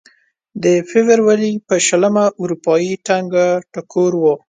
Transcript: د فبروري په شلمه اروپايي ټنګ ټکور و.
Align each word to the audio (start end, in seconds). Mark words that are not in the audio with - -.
د 0.63 0.65
فبروري 0.89 1.51
په 1.67 1.75
شلمه 1.87 2.25
اروپايي 2.41 2.93
ټنګ 3.07 3.29
ټکور 3.73 4.11
و. 4.17 4.23